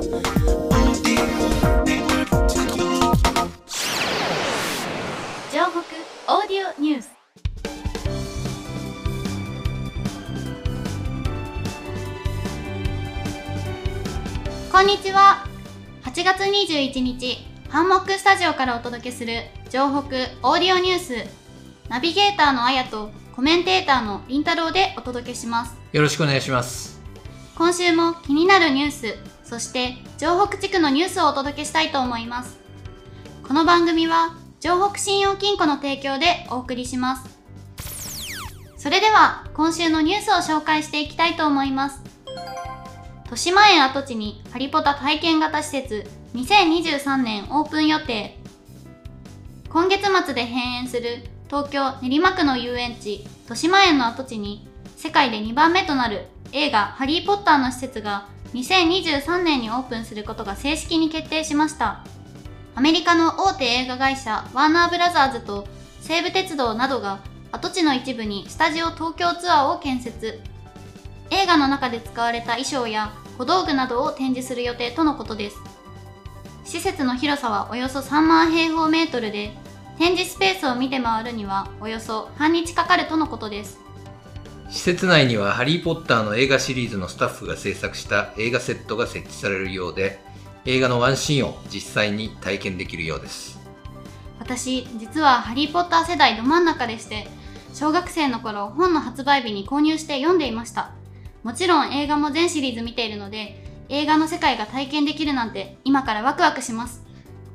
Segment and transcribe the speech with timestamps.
[0.00, 0.06] オー
[6.48, 7.10] ディオニュース。
[14.72, 15.46] こんにちは。
[16.04, 17.36] 8月21日
[17.68, 19.98] ハンモックスタジオからお届けする城北
[20.42, 21.12] オーディオニュース。
[21.90, 25.76] ナビゲーターのあやとコメンテーターのりんたろうでお届けします。
[25.92, 27.02] よろしくお願いします。
[27.54, 32.56] 今週も気になるニュースそして城北地区のニュースをお届けしたいと思います。
[33.42, 37.28] この番組は城北信用金庫の提供でお送りします。
[38.76, 42.00] それでは今週のニュースを紹介していきたいと思います。
[43.24, 48.38] 豊島園跡地にハリポタ体験型施設2023年オープン予定。
[49.68, 54.69] 今月末で閉園する東京練馬区の遊園地豊島園の跡地に
[55.00, 62.04] 世界で2番目となる映画ハリーポッターの施設が2023年にオープンすることが正式に決定しました。
[62.74, 65.66] アメリカの大手映画会社ワーナーブラザーズと
[66.02, 70.38] 西武鉄道などが跡地の一部にスタジオ東京ツアーを建設。
[71.30, 75.56] 映画の中で使われた衣装や小道具などを展示する予定とのことです。
[76.66, 79.56] 施設の広さはおよそ3万平方メートルで
[79.96, 83.80] 展示スペースを見て回るにはおよそ半日かかるとのことです。
[84.70, 90.20] 施設内にはハリーポッターの映画シリーズのスタッフが制作した映画セットが設置されるようで、
[90.64, 93.60] 映画のワンシーンを実際に体験できるようです。
[94.40, 97.28] 私実はハリー・ポッター世代ど真ん中でして
[97.74, 100.92] 小学生の頃本の発売日に購入して読んでいました
[101.44, 107.04] もちろん映画も全シリーズ見ているので映画の世界が体験できるなんて今からワクワクします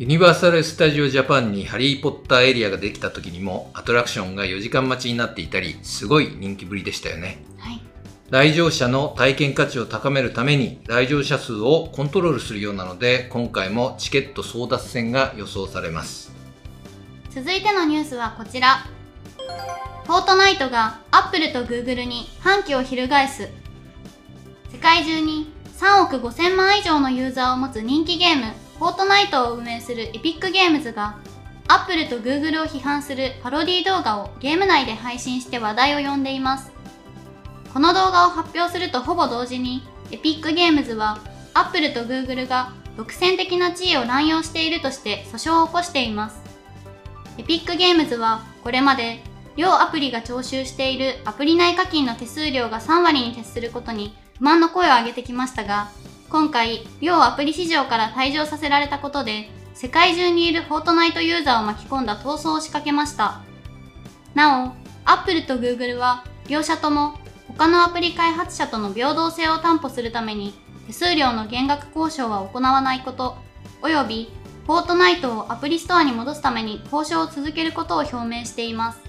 [0.00, 7.44] ユニバーサル・スタジオ・ジャパンにハリー・ポッターエリアができた時にもアトラクションが4時間待ちになっていたり、すごい人気ぶりでしたよね。
[7.58, 7.82] はい。
[8.30, 16.32] 来場者の体験価値を高めるために来場者数をコントロールするようなので今回もチケット争奪戦が予想されます。
[17.28, 18.86] 続いてのニュースはこちら。
[20.06, 23.50] フォートナイトがアップルとグーグルに反旗を翻す。
[24.72, 31.18] 世界中に3億5000万以上のユーザーを持つ人気ゲームフォートナイトを運営するエピックゲームズが
[31.68, 36.72] アップルとグーグルを批判するパロディ動画をゲーム内で配信して話題を呼んでいます。
[37.74, 41.18] この動画を発表するとほぼ同時にエピックゲームズは
[41.52, 46.40] アップルとグーグルが独占的な地位を乱用しているとして訴訟を起こしています。
[47.36, 49.22] エピックゲームズはこれまで
[49.56, 55.90] 両アプリが徴収しているアプリ内課金の手数料が3割に達することに不満の声を上げてきましたが
[56.30, 63.40] 今回両アプリ市場から退場させられたことで世界中にいるフォートナイトユーザーを巻き込んだ闘争を仕掛けました。
[64.34, 64.72] なお
[65.04, 67.18] アップルとグーグルは両社とも
[67.48, 70.54] 他のアプリ開発者との平等性を担保するために
[70.86, 73.36] 手数料の減額交渉は行わないこと
[73.82, 74.30] および
[74.66, 79.00] フォートナイトをアプリストアに戻すために交渉を続けることを表明しています。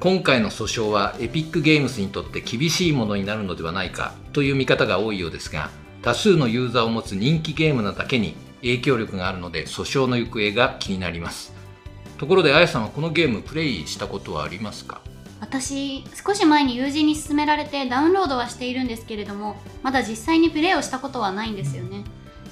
[0.00, 5.70] 今回の訴訟はエピックゲームスにとって厳しいものになるのではないかという見方が多いようですが
[6.02, 11.52] 多数のユーザーを持つ人気ゲームなだけに影響力があるので訴訟の行方が気になります。
[12.18, 15.00] ところであやさんはこのゲームプレイしたことはありますか？
[15.40, 22.04] 私少し前に友人に勧められてダウンロードはしているんですけれどもまだ実際にプレイをしたことはないんですよね。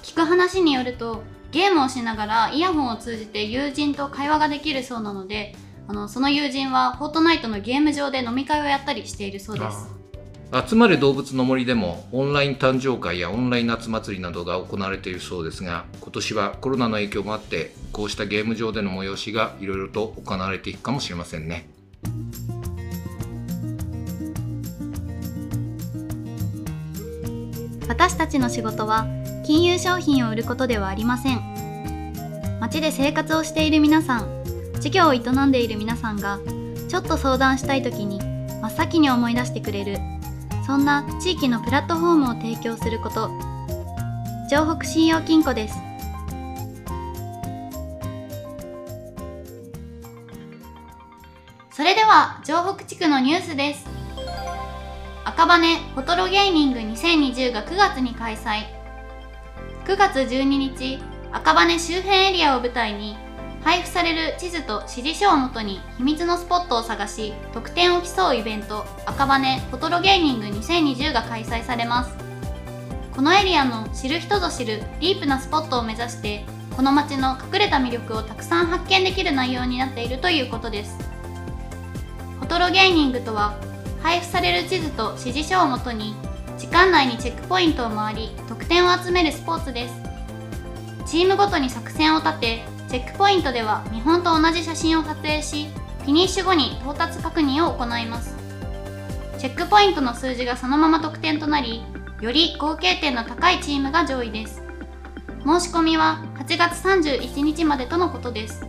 [0.04, 5.56] 聞く話によるとゲームをしながらイヤホンを通じて友人と会話ができるそうなので
[5.88, 9.88] あのその友人はフォートナイトのゲーム上で飲み会をやったりしているそうです
[10.52, 21.68] 集まれ動物の森でもオンライン誕生会やオンライン夏祭りなどが行われているそうですが今年はコロナの影響もあってこうしたゲーム上での催しがいろいろと行われていくかもしれませんね。
[27.88, 29.06] 私たちの仕事は
[29.44, 31.56] 金融商品を売ることではありません。
[32.60, 34.44] 街で生活をしている皆さん
[34.80, 36.38] 事業を営んでいる皆さんが
[36.88, 38.20] ちょっと相談したい時に
[38.60, 39.98] 真っ先に思い出してくれる
[40.66, 43.31] そんな地域のプラットフォームを提供すること。
[44.49, 45.79] 城北信用金庫です。
[51.70, 53.87] それでは城北地区のニュースです。
[55.25, 58.64] 赤羽フォトロゲーニング2020が9月に開催。
[59.85, 60.99] 9月12日
[61.31, 63.17] 赤羽周辺エリアを舞台に
[63.66, 72.14] 配布される地図と指示書をもとに秘密のスポットを探し得点を競うイベント赤羽フォトロゲーニング2020が開催されます。
[73.12, 76.44] このエリアの知る人ぞ知るディープなスポットを目指して
[76.76, 80.96] この街の隠れた魅力をたくさん発見できる内容になっているということです。
[82.38, 83.58] フォトロゲーニングとは
[84.00, 86.14] 配布される地図と指示書をもとに
[86.56, 89.94] 時間内にチェックポイントを回り得点を集めるスポーツです。
[91.04, 95.66] チームごとに作戦を立てチェックポイントでは見本と同じ写真を撮影し
[95.98, 98.34] フィニッシュ後に到達確認を行います。
[99.37, 101.82] チェックポイントの数字がそのまま得点となり
[102.22, 104.62] より合計点の高いチームが上位です。
[105.44, 108.66] 申し込みは8月31日までとのことです。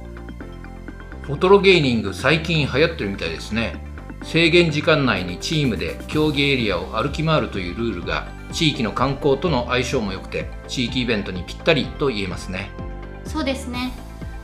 [1.21, 3.81] フォトロゲーニング最近流行ってるみたいですね。
[4.23, 12.71] 制限時間内にチームで競技エリアを歩き回るというルールが地域の観光との相性も良くて地域イベントにぴったりと言えますね。
[13.23, 13.93] そうですね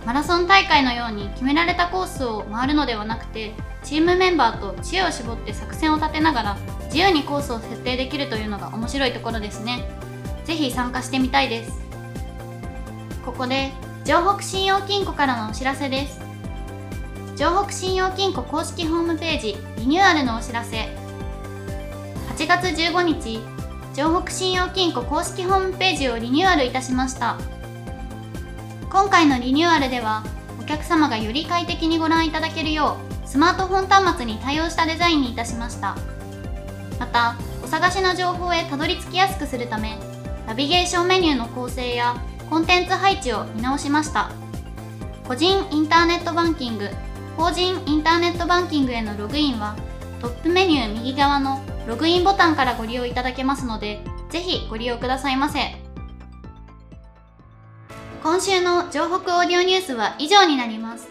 [0.05, 3.53] マラソン大会のように決められたコースを回るのではなくて
[3.83, 9.89] チームメンバーと知恵を絞って作戦を立てながら自由にコースを設定できるというのが面白いところですね。
[10.45, 11.81] ぜひ参加してみたいです。
[13.25, 13.71] ここで
[14.03, 16.19] 城北信用金庫からのお知らせです。
[17.35, 20.95] 城北信用金庫公式ホームページリニューアルのお知らせ。
[22.37, 23.39] 8月15日
[23.93, 27.37] 城北信用金庫公式ホームページをリニューアルいたしました。
[28.93, 30.23] 今回のリニューアルでは
[30.61, 35.97] お客様がより快適にご覧いただけるようスマートフォン端末に対応したデザインにいたしました。
[36.99, 39.97] またお探しの情報へたどり着きやすくするため
[40.45, 44.29] ナビゲーションメニューの構成やコンテンツ配置を見直しました。
[45.27, 46.87] 個人インターネットバンキング
[47.35, 49.75] 法人インターネットバンキングへのログインは
[50.21, 55.82] トップメニュー右側のログインボタンからご利用いただけますのでぜひご利用くださいませ。
[58.23, 61.09] 今週の城北オーディオニュースは以上になります。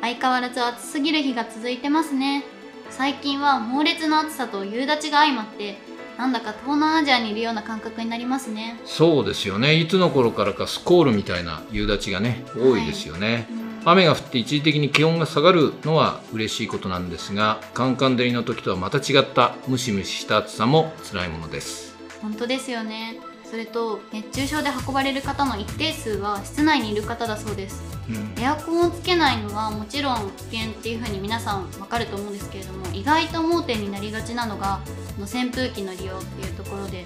[0.00, 2.42] 相変わらず暑すぎる日が続いてますね。
[2.90, 5.78] 最近は猛烈な暑さと夕立が相まって
[6.18, 8.80] なんだか東南アジアにいるような感覚になりますね。
[8.84, 9.76] そうですよね。
[9.76, 13.46] いつの頃からかスコールみたいな夕立がね多いですよね、はい、
[13.84, 21.96] 雨が降って一時的に気温が下がるのは嬉しいことなんですがカンカン照りの時とはまた違ったムシムシした暑さも辛いものです。
[22.20, 23.20] 本当ですよね
[23.52, 34.80] それと熱中症で運ばれる方の一定数は室内にいる方だそうです、うん、エアコンをつけないのはもちろん危険っていうふうに皆さん分かると思うんですけれども意外と盲点になりがちなのが
[35.18, 37.04] の扇風機の利用っていうところで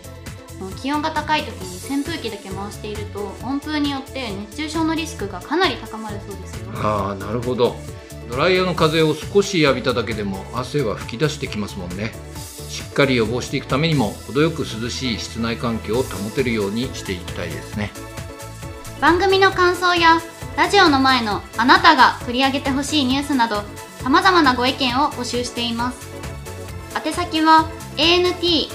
[0.80, 6.70] 気温が高い時に扇風機だけ回していると温風によって熱中症のリスクがかなり高まるそうですよ。
[6.76, 7.74] ああなるほど。
[8.30, 12.12] ドライヤーの風を少し浴びただけでも汗は吹き出してきますもんね
[12.68, 17.90] しっかり予防していくためにも程よく涼しい室内環境を保てるようにしていきたいですね。
[19.00, 20.20] 番組の感想や
[20.56, 23.62] ラジオの前のあなたが取り上げてほしいニュースなど
[23.98, 26.06] さまざまなご意見を募集しています。
[27.04, 28.68] 宛先は ant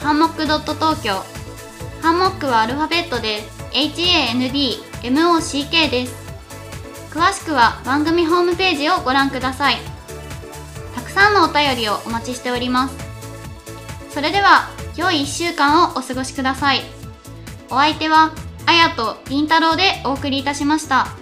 [0.00, 1.22] hanmok.tokyo
[2.02, 3.42] ハンモックはアルファベットで
[3.72, 6.14] HANDMOCK です。
[7.10, 9.76] 詳しくは番組ホームページをご覧ください。
[10.94, 13.09] たくさんのお便りをお待ちしております。
[14.12, 16.80] それでは良い1週間をお過ごしください。
[17.70, 18.32] お相手は
[18.66, 21.19] あやとりんたろうでお送りいたしました。